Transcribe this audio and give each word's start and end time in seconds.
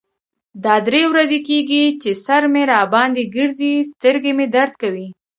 دا 0.63 0.75
درې 0.87 1.01
ورځې 1.11 1.39
کیږی 1.47 1.85
چې 2.01 2.11
سر 2.25 2.43
مې 2.53 2.63
را 2.71 2.81
باندې 2.93 3.23
ګرځی. 3.35 3.73
سترګې 3.91 4.31
مې 4.37 4.45
درد 4.55 4.73
کوی. 4.81 5.07